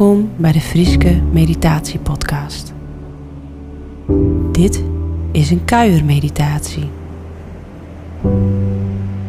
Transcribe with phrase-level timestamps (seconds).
[0.00, 2.72] Welkom bij de Frieske Meditatiepodcast.
[4.52, 4.82] Dit
[5.32, 6.88] is een kuiermeditatie.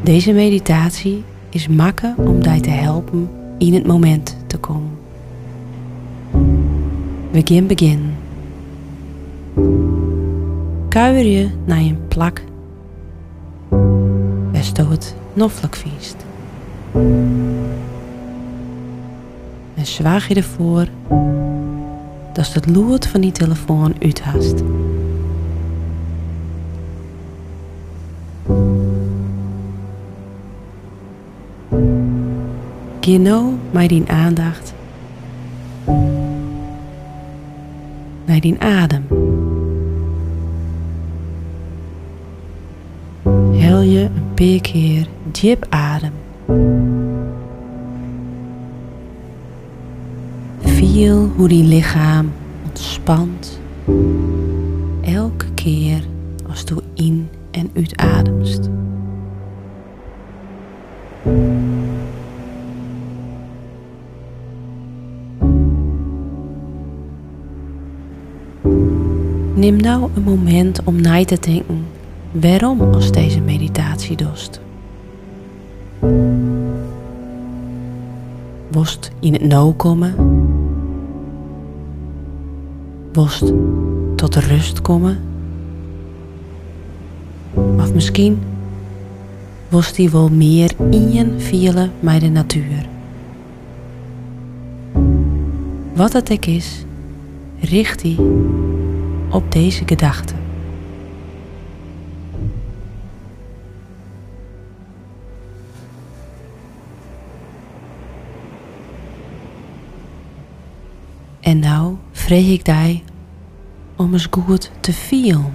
[0.03, 4.91] Deze meditatie is makken om je te helpen in het moment te komen.
[7.31, 8.13] Begin, begin.
[10.89, 12.43] Kuier je naar een plak
[14.49, 16.15] waar het noffelijk viest.
[19.75, 20.87] En zwaag je ervoor
[22.33, 24.63] dat het loert van die telefoon uithast.
[32.99, 34.73] Geer nou met die aandacht
[38.25, 39.03] naar die adem.
[43.53, 46.13] Hel je een paar keer diep adem.
[50.91, 52.31] Voel hoe die lichaam
[52.67, 53.59] ontspant
[55.01, 56.03] elke keer
[56.49, 58.69] als je in en uitademst.
[69.55, 71.85] Neem nou een moment om na te denken
[72.31, 74.61] waarom als deze meditatie dost.
[78.71, 80.30] Wost in het nou komen?
[83.13, 83.51] Wost
[84.15, 85.19] tot rust komen?
[87.53, 88.39] Of misschien
[89.69, 92.89] wost die wel meer in vielen met de natuur.
[95.93, 96.85] Wat het ook is,
[97.59, 98.17] richt die
[99.29, 100.33] op deze gedachte.
[111.39, 111.95] En nou
[112.31, 113.03] vreeg ik die
[113.95, 115.53] om eens goed te vielen.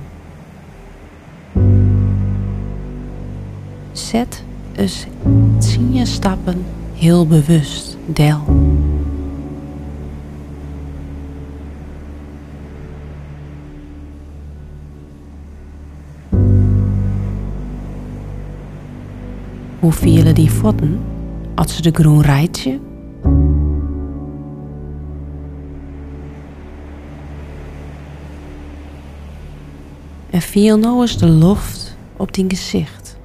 [3.92, 4.42] Zet
[4.74, 5.06] eens
[5.58, 6.64] tien stappen
[6.94, 8.40] heel bewust del.
[19.80, 21.00] Hoe vielen die voeten
[21.54, 22.80] als ze de groen rijtje?
[30.36, 33.18] En viel nou eens de loft op die gezicht.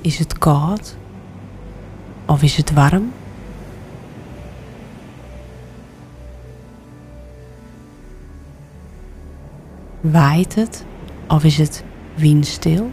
[0.00, 0.96] Is het koud?
[2.26, 3.12] Of is het warm?
[10.00, 10.84] Waait het
[11.28, 12.90] of is het windstil?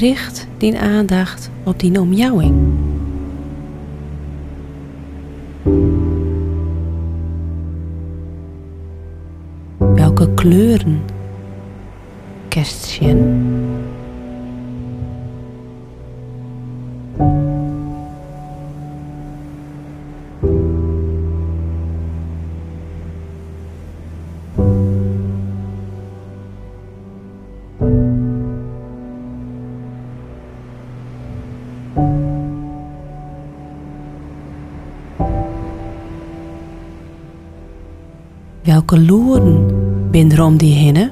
[0.00, 2.54] Richt die aandacht op die omjouwing.
[9.78, 11.00] Welke kleuren
[12.48, 13.00] kerst
[38.64, 39.66] Welke loeren
[40.10, 41.10] ben er die heen?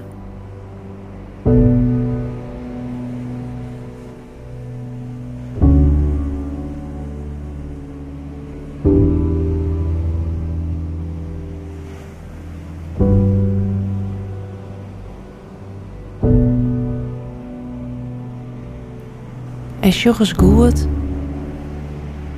[19.81, 20.87] En sjoch eens goed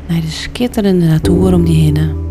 [0.09, 2.30] naar de schitterende natuur om die heen.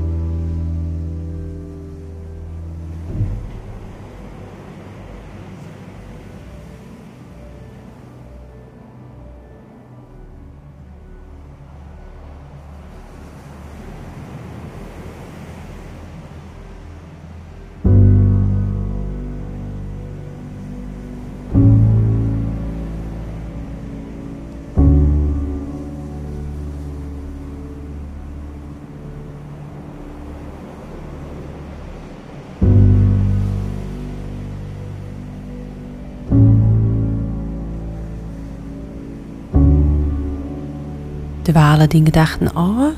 [41.50, 42.94] Dwalen die gedachten af?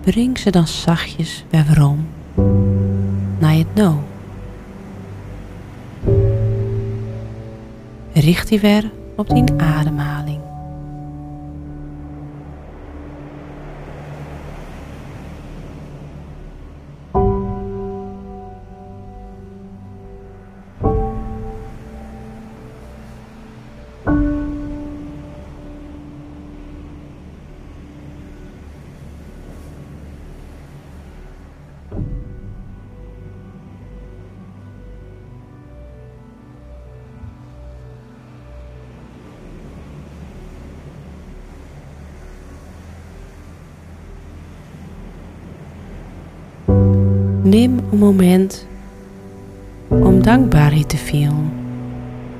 [0.00, 2.06] Breng ze dan zachtjes weer om
[3.38, 3.94] naar het nou.
[8.12, 10.37] Richt die weer op die ademhaling.
[47.42, 48.66] Neem een moment
[49.88, 51.50] om dankbaarheid te voelen.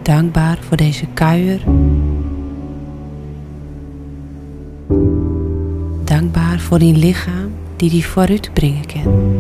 [0.03, 1.61] Dankbaar voor deze kuier.
[6.05, 9.37] Dankbaar voor die lichaam die die vooruit brengen kan.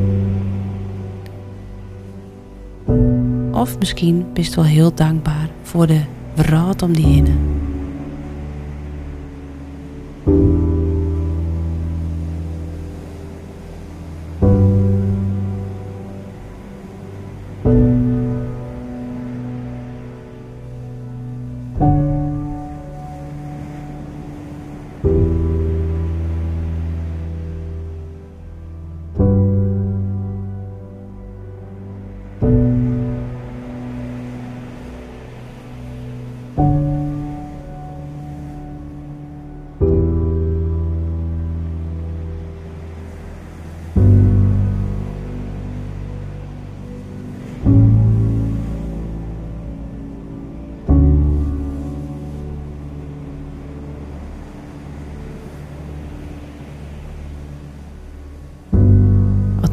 [3.52, 6.00] Of misschien best wel heel dankbaar voor de
[6.34, 7.57] raad om die hinnen.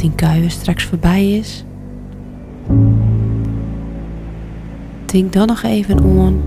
[0.05, 1.63] Wat die kuier straks voorbij is.
[5.05, 6.41] Denk dan nog even aan.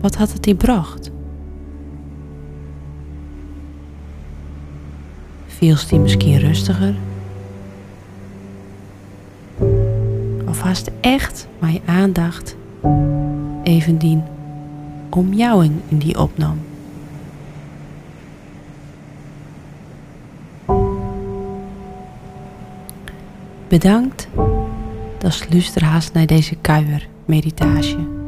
[0.00, 1.10] Wat had het die bracht?
[5.46, 6.94] Vielst die misschien rustiger?
[10.48, 12.56] Of haast echt maar je aandacht
[13.62, 14.22] even dien
[15.10, 16.58] omjouwing in die opnam?
[23.70, 24.28] Bedankt
[25.18, 28.19] dat je luistert naar deze kuier meditatie.